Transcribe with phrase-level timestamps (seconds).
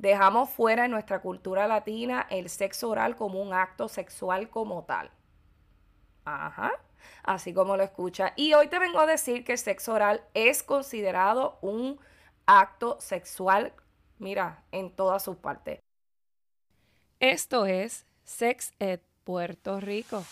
[0.00, 5.10] Dejamos fuera en nuestra cultura latina el sexo oral como un acto sexual como tal.
[6.24, 6.72] Ajá,
[7.22, 8.32] así como lo escucha.
[8.34, 12.00] Y hoy te vengo a decir que el sexo oral es considerado un
[12.46, 13.74] acto sexual,
[14.18, 15.80] mira, en todas sus partes.
[17.18, 20.24] Esto es Sex Ed Puerto Rico.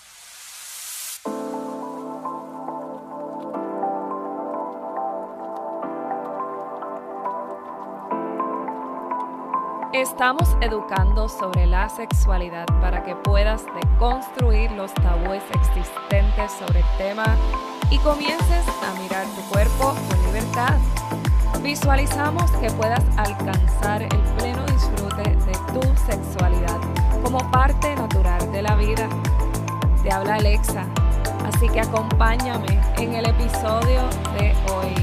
[9.98, 17.24] Estamos educando sobre la sexualidad para que puedas deconstruir los tabúes existentes sobre el tema
[17.90, 20.78] y comiences a mirar tu cuerpo con libertad.
[21.64, 26.78] Visualizamos que puedas alcanzar el pleno disfrute de tu sexualidad
[27.24, 29.08] como parte natural de la vida.
[30.04, 30.86] Te habla Alexa,
[31.44, 34.02] así que acompáñame en el episodio
[34.38, 34.94] de hoy.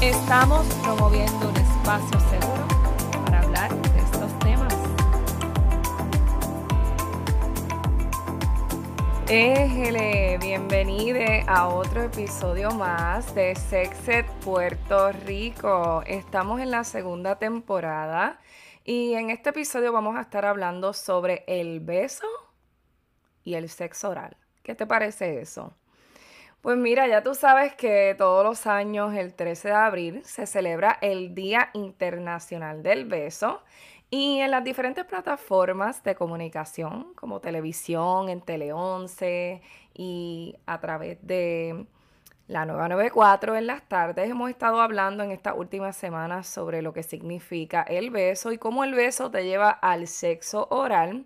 [0.00, 2.68] Estamos promoviendo un espacio seguro
[3.24, 4.74] para hablar de estos temas.
[9.28, 16.02] Éjele, bienvenido a otro episodio más de Sexet Puerto Rico.
[16.06, 18.40] Estamos en la segunda temporada
[18.84, 22.26] y en este episodio vamos a estar hablando sobre el beso
[23.42, 24.36] y el sexo oral.
[24.62, 25.74] ¿Qué te parece eso?
[26.60, 30.98] Pues mira, ya tú sabes que todos los años, el 13 de abril, se celebra
[31.00, 33.62] el Día Internacional del Beso
[34.10, 39.62] y en las diferentes plataformas de comunicación, como televisión, en Tele 11
[39.94, 41.86] y a través de
[42.46, 46.92] la nueva 94 en las tardes, hemos estado hablando en estas últimas semanas sobre lo
[46.92, 51.24] que significa el beso y cómo el beso te lleva al sexo oral.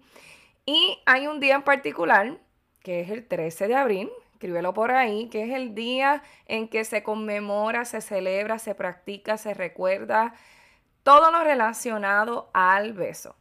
[0.65, 2.39] Y hay un día en particular,
[2.83, 4.11] que es el 13 de abril,
[4.45, 9.39] escríbelo por ahí, que es el día en que se conmemora, se celebra, se practica,
[9.39, 10.35] se recuerda
[11.03, 13.37] todo lo relacionado al beso.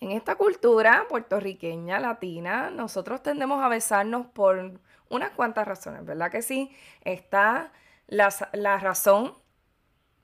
[0.00, 4.80] En esta cultura puertorriqueña, latina, nosotros tendemos a besarnos por
[5.10, 6.74] unas cuantas razones, ¿verdad que sí?
[7.02, 7.70] Está
[8.06, 9.34] la, la razón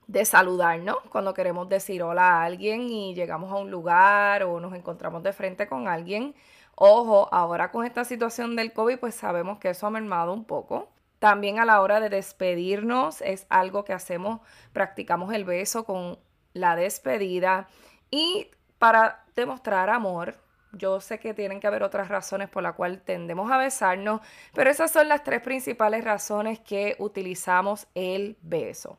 [0.06, 4.73] de saludarnos cuando queremos decir hola a alguien y llegamos a un lugar o nos
[4.73, 6.34] encontramos de frente con alguien
[6.77, 10.91] Ojo, ahora con esta situación del COVID, pues sabemos que eso ha mermado un poco.
[11.19, 14.41] También a la hora de despedirnos es algo que hacemos,
[14.73, 16.19] practicamos el beso con
[16.53, 17.69] la despedida
[18.11, 20.37] y para demostrar amor.
[20.73, 24.21] Yo sé que tienen que haber otras razones por las cuales tendemos a besarnos,
[24.53, 28.99] pero esas son las tres principales razones que utilizamos el beso.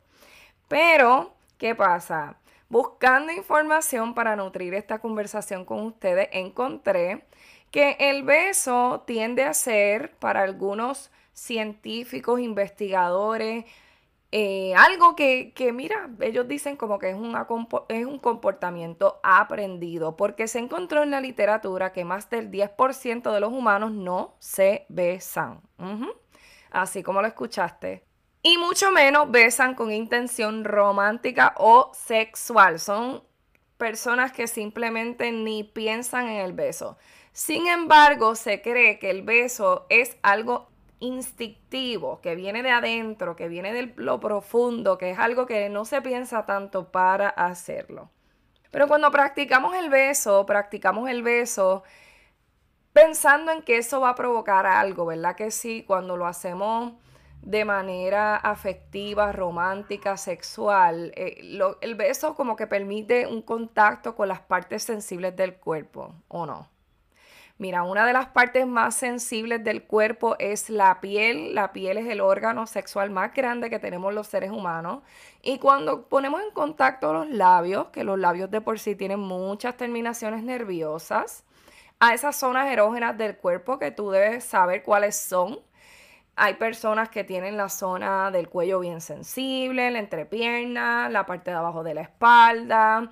[0.70, 2.38] Pero, ¿qué pasa?
[2.70, 7.26] Buscando información para nutrir esta conversación con ustedes, encontré
[7.76, 13.66] que el beso tiende a ser para algunos científicos, investigadores,
[14.32, 17.18] eh, algo que, mira, ellos dicen como que es,
[17.90, 23.40] es un comportamiento aprendido, porque se encontró en la literatura que más del 10% de
[23.42, 25.60] los humanos no se besan.
[26.72, 28.06] Así como lo escuchaste.
[28.42, 32.80] Y mucho menos besan con intención romántica o sexual.
[32.80, 33.22] Son
[33.78, 36.98] personas que simplemente ni piensan en el beso.
[37.36, 40.70] Sin embargo, se cree que el beso es algo
[41.00, 45.84] instintivo, que viene de adentro, que viene de lo profundo, que es algo que no
[45.84, 48.10] se piensa tanto para hacerlo.
[48.72, 51.84] Pero cuando practicamos el beso, practicamos el beso
[52.94, 55.36] pensando en que eso va a provocar algo, ¿verdad?
[55.36, 56.94] Que sí, cuando lo hacemos
[57.42, 61.42] de manera afectiva, romántica, sexual, eh,
[61.82, 66.74] el beso como que permite un contacto con las partes sensibles del cuerpo, ¿o no?
[67.58, 71.56] Mira, una de las partes más sensibles del cuerpo es la piel.
[71.56, 75.04] La piel es el órgano sexual más grande que tenemos los seres humanos.
[75.42, 79.78] Y cuando ponemos en contacto los labios, que los labios de por sí tienen muchas
[79.78, 81.46] terminaciones nerviosas,
[82.00, 85.60] a esas zonas erógenas del cuerpo que tú debes saber cuáles son.
[86.36, 91.58] Hay personas que tienen la zona del cuello bien sensible, la entrepierna, la parte de
[91.58, 93.12] abajo de la espalda.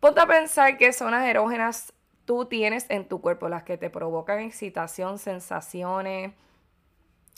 [0.00, 1.92] Ponte a pensar qué zonas erógenas
[2.24, 6.32] tú tienes en tu cuerpo, las que te provocan excitación, sensaciones,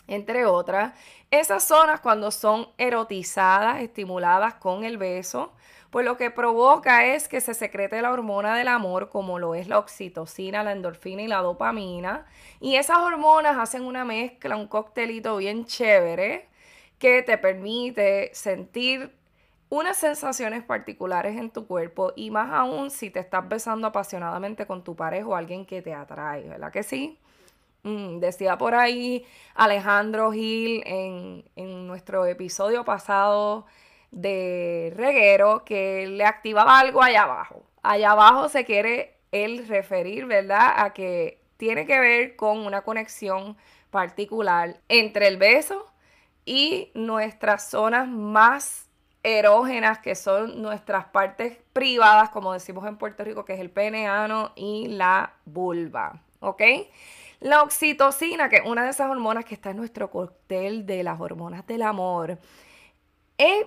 [0.06, 0.92] entre otras.
[1.30, 5.52] Esas zonas cuando son erotizadas, estimuladas con el beso,
[5.90, 9.68] pues lo que provoca es que se secrete la hormona del amor, como lo es
[9.68, 12.26] la oxitocina, la endorfina y la dopamina.
[12.60, 16.48] Y esas hormonas hacen una mezcla, un coctelito bien chévere
[16.98, 19.14] que te permite sentir
[19.68, 24.84] unas sensaciones particulares en tu cuerpo y más aún si te estás besando apasionadamente con
[24.84, 27.18] tu pareja o alguien que te atrae, ¿verdad que sí?
[27.82, 33.66] Mm, decía por ahí Alejandro Gil en, en nuestro episodio pasado
[34.10, 37.64] de reguero que le activaba algo allá abajo.
[37.82, 40.72] Allá abajo se quiere él referir, ¿verdad?
[40.76, 43.56] A que tiene que ver con una conexión
[43.90, 45.86] particular entre el beso
[46.44, 48.83] y nuestras zonas más
[49.24, 54.52] erógenas, que son nuestras partes privadas, como decimos en Puerto Rico, que es el peneano
[54.54, 56.20] y la vulva.
[56.40, 56.62] ¿Ok?
[57.40, 61.18] La oxitocina, que es una de esas hormonas que está en nuestro cóctel de las
[61.20, 62.38] hormonas del amor,
[63.38, 63.66] es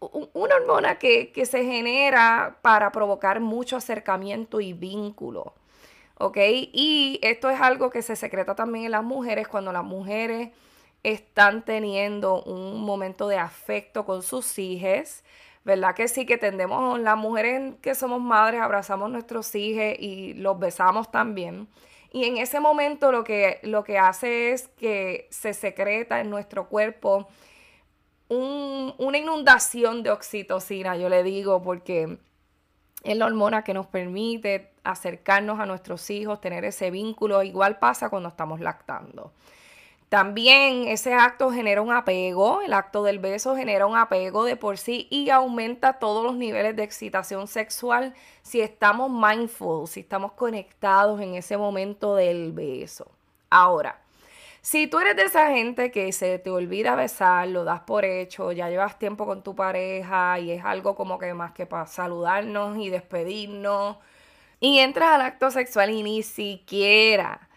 [0.00, 5.54] una hormona que, que se genera para provocar mucho acercamiento y vínculo.
[6.18, 6.36] ¿Ok?
[6.72, 10.50] Y esto es algo que se secreta también en las mujeres cuando las mujeres
[11.02, 15.22] están teniendo un momento de afecto con sus hijos.
[15.64, 16.26] ¿Verdad que sí?
[16.26, 21.68] Que tendemos, las mujeres que somos madres, abrazamos nuestros hijos y los besamos también.
[22.12, 26.68] Y en ese momento lo que, lo que hace es que se secreta en nuestro
[26.68, 27.28] cuerpo
[28.28, 32.18] una inundación de oxitocina, yo le digo, porque
[33.02, 37.42] es la hormona que nos permite acercarnos a nuestros hijos, tener ese vínculo.
[37.42, 39.32] Igual pasa cuando estamos lactando.
[40.08, 44.78] También ese acto genera un apego, el acto del beso genera un apego de por
[44.78, 51.20] sí y aumenta todos los niveles de excitación sexual si estamos mindful, si estamos conectados
[51.20, 53.10] en ese momento del beso.
[53.50, 54.00] Ahora,
[54.62, 58.52] si tú eres de esa gente que se te olvida besar, lo das por hecho,
[58.52, 62.78] ya llevas tiempo con tu pareja y es algo como que más que para saludarnos
[62.78, 63.98] y despedirnos,
[64.58, 67.47] y entras al acto sexual y ni siquiera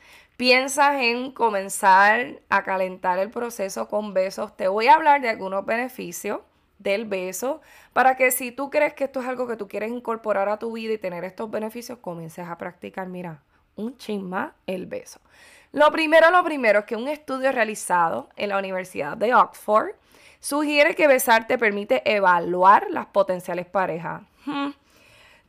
[0.42, 5.64] piensas en comenzar a calentar el proceso con besos, te voy a hablar de algunos
[5.68, 6.40] beneficios
[6.80, 7.62] del beso
[7.94, 10.72] para que si tú crees que esto es algo que tú quieres incorporar a tu
[10.72, 13.44] vida y tener estos beneficios, comiences a practicar, mira,
[13.76, 15.20] un chisma el beso.
[15.74, 19.92] Lo primero, lo primero es que un estudio realizado en la Universidad de Oxford
[20.40, 24.24] sugiere que besar te permite evaluar las potenciales parejas.
[24.48, 24.72] Hmm.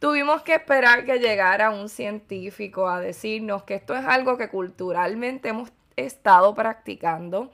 [0.03, 5.51] Tuvimos que esperar que llegara un científico a decirnos que esto es algo que culturalmente
[5.51, 7.53] hemos estado practicando.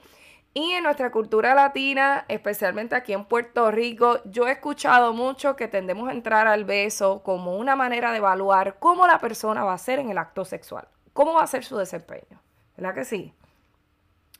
[0.55, 5.67] Y en nuestra cultura latina, especialmente aquí en Puerto Rico, yo he escuchado mucho que
[5.67, 9.77] tendemos a entrar al beso como una manera de evaluar cómo la persona va a
[9.77, 12.41] ser en el acto sexual, cómo va a ser su desempeño.
[12.75, 13.31] ¿Verdad que sí?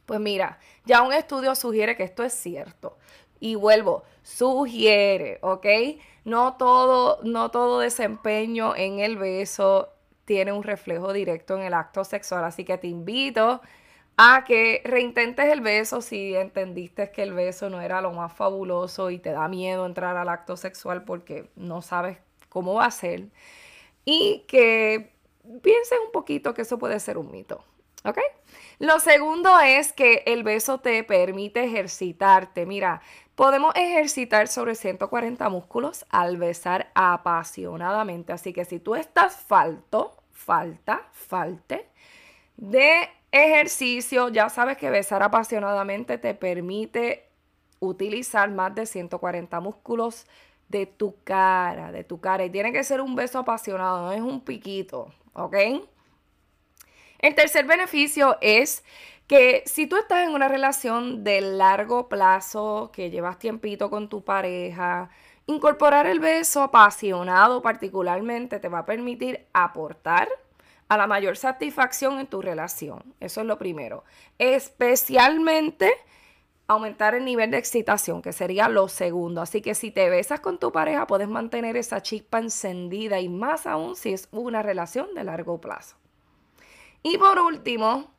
[0.08, 2.98] Pues mira, ya un estudio sugiere que esto es cierto.
[3.40, 5.66] Y vuelvo, sugiere, ¿ok?
[6.26, 9.90] No todo, no todo desempeño en el beso
[10.26, 13.62] tiene un reflejo directo en el acto sexual, así que te invito
[14.16, 19.10] a que reintentes el beso si entendiste que el beso no era lo más fabuloso
[19.12, 22.18] y te da miedo entrar al acto sexual porque no sabes
[22.50, 23.30] cómo va a ser.
[24.04, 25.14] Y que
[25.62, 27.64] pienses un poquito que eso puede ser un mito.
[28.04, 28.20] ¿Ok?
[28.80, 32.66] Lo segundo es que el beso te permite ejercitarte.
[32.66, 33.02] Mira,
[33.40, 38.34] podemos ejercitar sobre 140 músculos al besar apasionadamente.
[38.34, 41.88] Así que si tú estás falto, falta, falte
[42.58, 47.30] de ejercicio, ya sabes que besar apasionadamente te permite
[47.80, 50.26] utilizar más de 140 músculos
[50.68, 52.44] de tu cara, de tu cara.
[52.44, 55.56] Y tiene que ser un beso apasionado, no es un piquito, ¿ok?
[57.20, 58.84] El tercer beneficio es
[59.30, 64.24] que si tú estás en una relación de largo plazo, que llevas tiempito con tu
[64.24, 65.12] pareja,
[65.46, 70.28] incorporar el beso apasionado particularmente te va a permitir aportar
[70.88, 73.14] a la mayor satisfacción en tu relación.
[73.20, 74.04] Eso es lo primero.
[74.40, 75.94] Especialmente
[76.66, 79.42] aumentar el nivel de excitación, que sería lo segundo.
[79.42, 83.68] Así que si te besas con tu pareja, puedes mantener esa chispa encendida y más
[83.68, 85.98] aún si es una relación de largo plazo.
[87.04, 88.10] Y por último,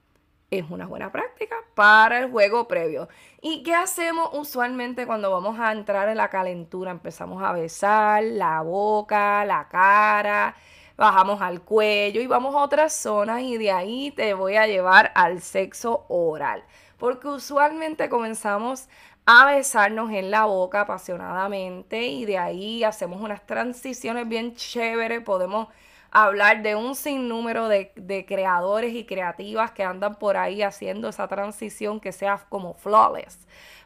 [0.50, 3.08] es una buena práctica para el juego previo.
[3.40, 6.90] ¿Y qué hacemos usualmente cuando vamos a entrar en la calentura?
[6.90, 10.56] Empezamos a besar la boca, la cara,
[10.96, 15.12] bajamos al cuello y vamos a otras zonas y de ahí te voy a llevar
[15.14, 16.64] al sexo oral.
[16.98, 18.88] Porque usualmente comenzamos
[19.26, 25.68] a besarnos en la boca apasionadamente y de ahí hacemos unas transiciones bien chéveres, podemos
[26.10, 31.28] hablar de un sinnúmero de, de creadores y creativas que andan por ahí haciendo esa
[31.28, 33.38] transición que sea como flawless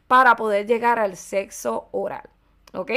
[0.06, 2.28] para poder llegar al sexo oral.
[2.72, 2.90] ¿Ok?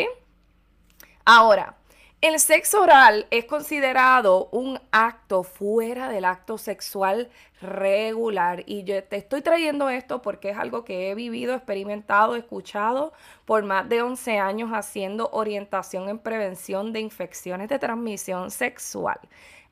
[1.25, 1.76] Ahora,
[2.21, 7.29] el sexo oral es considerado un acto fuera del acto sexual
[7.61, 13.13] regular y yo te estoy trayendo esto porque es algo que he vivido, experimentado, escuchado
[13.45, 19.19] por más de 11 años haciendo orientación en prevención de infecciones de transmisión sexual.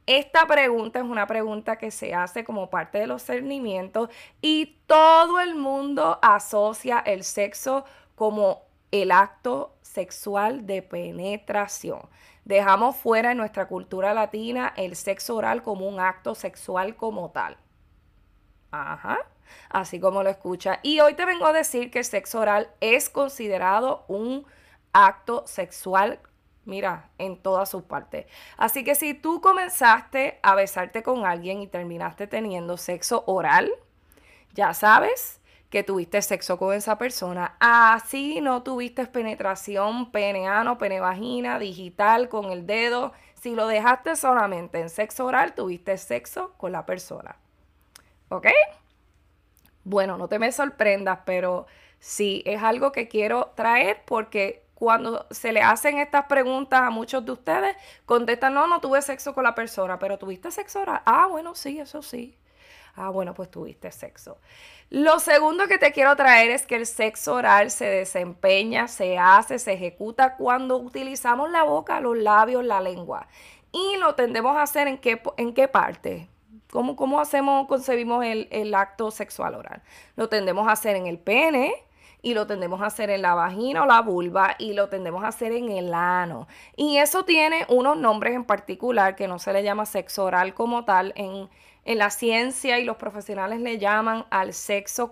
[0.05, 4.09] Esta pregunta es una pregunta que se hace como parte de los cernimientos
[4.39, 8.61] y todo el mundo asocia el sexo como
[8.91, 12.01] el acto sexual de penetración.
[12.45, 17.57] Dejamos fuera en nuestra cultura latina el sexo oral como un acto sexual como tal.
[18.71, 19.19] Ajá,
[19.69, 20.79] así como lo escucha.
[20.83, 24.45] Y hoy te vengo a decir que el sexo oral es considerado un
[24.93, 26.19] acto sexual
[26.65, 28.25] mira, en todas sus partes.
[28.57, 33.71] Así que si tú comenzaste a besarte con alguien y terminaste teniendo sexo oral,
[34.53, 35.41] ya sabes
[35.75, 37.57] que tuviste sexo con esa persona.
[37.59, 43.11] Así no tuviste penetración peneano, penevagina, digital, con el dedo.
[43.33, 47.35] Si lo dejaste solamente en sexo oral, tuviste sexo con la persona.
[48.29, 48.47] ¿Ok?
[49.83, 51.67] Bueno, no te me sorprendas, pero
[51.99, 57.25] sí es algo que quiero traer porque cuando se le hacen estas preguntas a muchos
[57.25, 61.01] de ustedes, contestan, no, no tuve sexo con la persona, pero tuviste sexo oral.
[61.03, 62.37] Ah, bueno, sí, eso sí.
[62.95, 64.37] Ah, bueno, pues tuviste sexo.
[64.89, 69.59] Lo segundo que te quiero traer es que el sexo oral se desempeña, se hace,
[69.59, 73.27] se ejecuta cuando utilizamos la boca, los labios, la lengua.
[73.73, 76.29] Y lo tendemos a hacer en qué, en qué parte.
[76.71, 79.81] ¿Cómo, ¿Cómo hacemos, concebimos el, el acto sexual oral?
[80.15, 81.73] Lo tendemos a hacer en el pene,
[82.25, 85.27] y lo tendemos a hacer en la vagina o la vulva y lo tendemos a
[85.27, 86.47] hacer en el ano.
[86.75, 90.85] Y eso tiene unos nombres en particular que no se le llama sexo oral como
[90.85, 91.13] tal.
[91.15, 91.47] En,
[91.85, 95.11] en la ciencia y los profesionales le llaman al sexo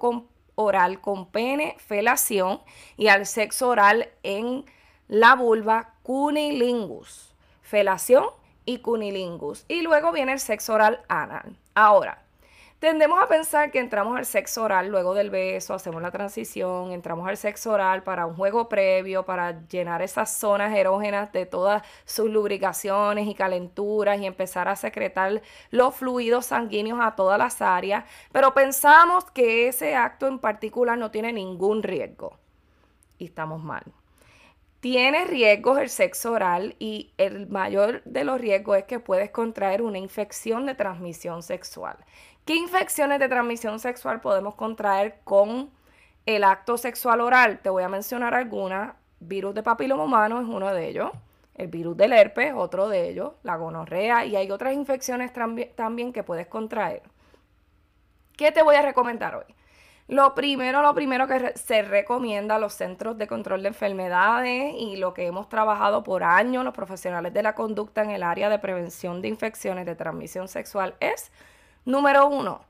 [0.56, 2.62] oral con pene, felación,
[2.98, 4.66] y al sexo oral en
[5.08, 7.34] la vulva, cunilingus.
[7.62, 8.26] Felación
[8.66, 9.66] y cunilingus.
[9.68, 11.56] Y luego viene el sexo oral anal.
[11.76, 12.23] Ahora,
[12.84, 17.30] Tendemos a pensar que entramos al sexo oral luego del beso, hacemos la transición, entramos
[17.30, 22.30] al sexo oral para un juego previo, para llenar esas zonas erógenas de todas sus
[22.30, 28.54] lubricaciones y calenturas y empezar a secretar los fluidos sanguíneos a todas las áreas, pero
[28.54, 32.38] pensamos que ese acto en particular no tiene ningún riesgo.
[33.18, 33.86] Y estamos mal.
[34.82, 39.82] Tiene riesgos el sexo oral y el mayor de los riesgos es que puedes contraer
[39.82, 41.96] una infección de transmisión sexual.
[42.46, 45.72] ¿Qué infecciones de transmisión sexual podemos contraer con
[46.26, 47.60] el acto sexual oral?
[47.60, 48.96] Te voy a mencionar algunas.
[49.22, 51.12] Virus de papiloma humano es uno de ellos.
[51.56, 53.32] El virus del herpes, otro de ellos.
[53.44, 55.32] La gonorrea y hay otras infecciones
[55.76, 57.04] también que puedes contraer.
[58.36, 59.56] ¿Qué te voy a recomendar hoy?
[60.10, 64.98] Lo primero, lo primero que se recomienda a los centros de control de enfermedades y
[64.98, 68.60] lo que hemos trabajado por años los profesionales de la conducta en el área de
[68.60, 71.32] prevención de infecciones de transmisión sexual es
[71.86, 72.62] Número uno,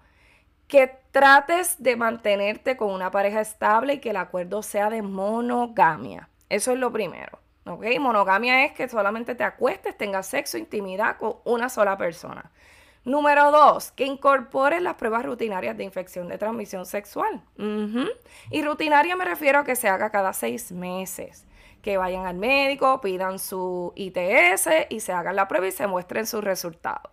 [0.67, 6.29] que trates de mantenerte con una pareja estable y que el acuerdo sea de monogamia.
[6.49, 7.39] Eso es lo primero.
[7.65, 7.85] ¿Ok?
[7.99, 12.51] Monogamia es que solamente te acuestes, tengas sexo, intimidad con una sola persona.
[13.05, 17.41] Número dos, que incorpores las pruebas rutinarias de infección de transmisión sexual.
[18.49, 21.45] Y rutinaria me refiero a que se haga cada seis meses.
[21.81, 26.25] Que vayan al médico, pidan su ITS y se hagan la prueba y se muestren
[26.25, 27.11] sus resultados.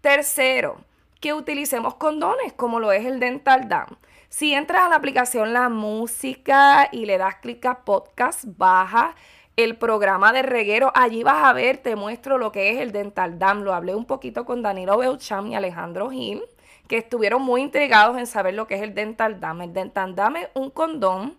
[0.00, 0.78] Tercero,
[1.20, 3.88] que utilicemos condones, como lo es el Dental Dam.
[4.28, 9.14] Si entras a la aplicación La Música y le das clic a podcast, baja
[9.56, 10.92] el programa de reguero.
[10.94, 13.62] Allí vas a ver, te muestro lo que es el Dental Dam.
[13.62, 16.42] Lo hablé un poquito con Danilo Belcham y Alejandro Gil,
[16.86, 19.62] que estuvieron muy intrigados en saber lo que es el Dental Dam.
[19.62, 21.36] El Dental Dam es un condón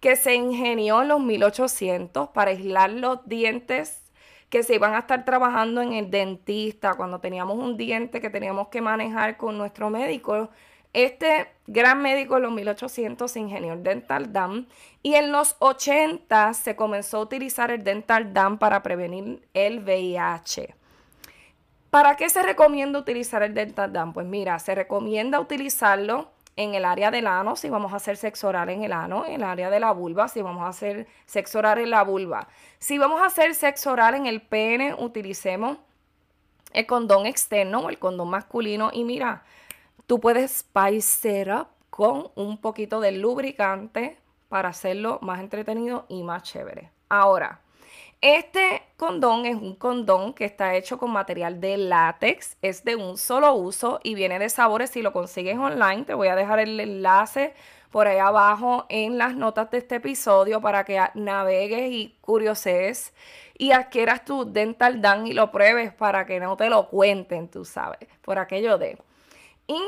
[0.00, 4.05] que se ingenió en los 1800 para aislar los dientes
[4.48, 8.68] que se iban a estar trabajando en el dentista, cuando teníamos un diente que teníamos
[8.68, 10.50] que manejar con nuestro médico.
[10.92, 14.66] Este gran médico en los 1800 se ingenió el Dental Dam
[15.02, 20.74] y en los 80 se comenzó a utilizar el Dental Dam para prevenir el VIH.
[21.90, 24.12] ¿Para qué se recomienda utilizar el Dental Dam?
[24.12, 28.48] Pues mira, se recomienda utilizarlo en el área del ano, si vamos a hacer sexo
[28.48, 31.58] oral en el ano, en el área de la vulva, si vamos a hacer sexo
[31.58, 32.48] oral en la vulva.
[32.78, 35.78] Si vamos a hacer sexo oral en el pene, utilicemos
[36.72, 38.90] el condón externo o el condón masculino.
[38.92, 39.44] Y mira,
[40.06, 46.42] tú puedes spice up con un poquito de lubricante para hacerlo más entretenido y más
[46.42, 46.90] chévere.
[47.08, 47.60] Ahora,
[48.20, 53.18] este condón es un condón que está hecho con material de látex, es de un
[53.18, 54.90] solo uso y viene de sabores.
[54.90, 57.54] Si lo consigues online, te voy a dejar el enlace
[57.90, 63.14] por ahí abajo en las notas de este episodio para que navegues y curioses
[63.58, 67.64] y adquieras tu Dental Dan y lo pruebes para que no te lo cuenten, tú
[67.64, 68.98] sabes, por aquello de.
[69.66, 69.80] Y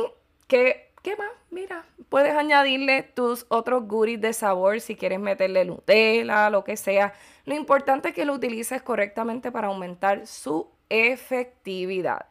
[0.46, 1.30] que ¿qué más?
[1.50, 7.14] Mira, puedes añadirle tus otros goodies de sabor si quieres meterle Nutella, lo que sea.
[7.46, 12.26] Lo importante es que lo utilices correctamente para aumentar su efectividad.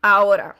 [0.00, 0.56] Ahora,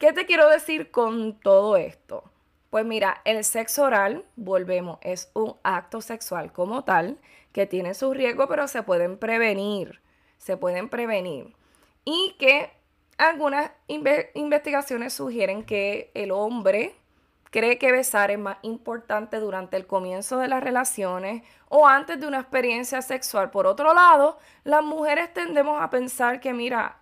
[0.00, 2.24] ¿qué te quiero decir con todo esto?
[2.70, 7.16] Pues mira, el sexo oral, volvemos, es un acto sexual como tal
[7.52, 10.00] que tiene su riesgo, pero se pueden prevenir,
[10.36, 11.54] se pueden prevenir.
[12.04, 12.72] Y que
[13.20, 13.70] algunas
[14.34, 16.96] investigaciones sugieren que el hombre
[17.50, 22.26] cree que besar es más importante durante el comienzo de las relaciones o antes de
[22.26, 23.50] una experiencia sexual.
[23.50, 26.96] Por otro lado, las mujeres tendemos a pensar que, mira,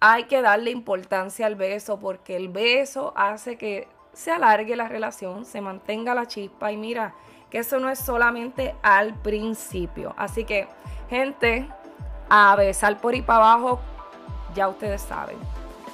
[0.00, 5.44] hay que darle importancia al beso porque el beso hace que se alargue la relación,
[5.44, 7.14] se mantenga la chispa y mira
[7.48, 10.14] que eso no es solamente al principio.
[10.16, 10.66] Así que,
[11.08, 11.68] gente,
[12.28, 13.80] a besar por y para abajo,
[14.54, 15.36] ya ustedes saben,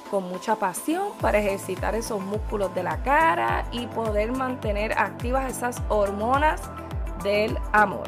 [0.09, 5.81] con mucha pasión para ejercitar esos músculos de la cara y poder mantener activas esas
[5.89, 6.61] hormonas
[7.23, 8.05] del amor.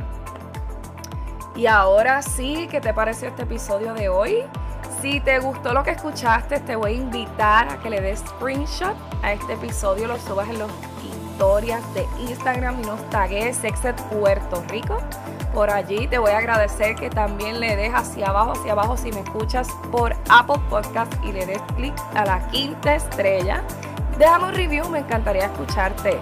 [1.56, 4.44] Y ahora sí, ¿qué te pareció este episodio de hoy?
[5.01, 8.96] Si te gustó lo que escuchaste, te voy a invitar a que le des screenshot
[9.22, 10.70] a este episodio, lo subas en las
[11.39, 14.98] historias de Instagram y nos tagues Sexet Puerto Rico.
[15.53, 19.10] Por allí te voy a agradecer que también le des hacia abajo, hacia abajo si
[19.13, 23.63] me escuchas por Apple Podcast y le des clic a la quinta estrella.
[24.17, 26.19] Déjame un review, me encantaría escucharte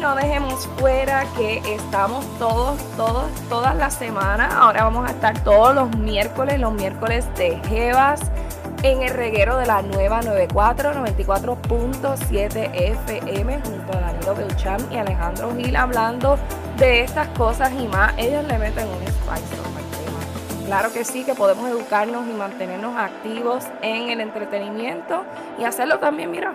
[0.00, 4.50] no dejemos fuera que estamos todos, todos, todas las semanas.
[4.54, 8.20] Ahora vamos a estar todos los miércoles, los miércoles de Jevas
[8.82, 13.60] en el reguero de la nueva 94, 94.7 FM
[14.30, 16.38] a Danilo Belcham y Alejandro Gil hablando
[16.78, 18.12] de estas cosas y más.
[18.16, 20.66] Ellos le meten un spice tema.
[20.66, 25.24] Claro que sí, que podemos educarnos y mantenernos activos en el entretenimiento
[25.58, 26.54] y hacerlo también, mira,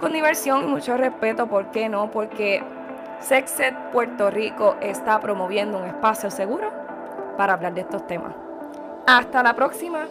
[0.00, 1.46] con diversión y mucho respeto.
[1.46, 2.10] ¿Por qué no?
[2.10, 2.62] Porque
[3.20, 6.70] Sexet Puerto Rico está promoviendo un espacio seguro
[7.36, 8.34] para hablar de estos temas.
[9.06, 10.06] Hasta la próxima.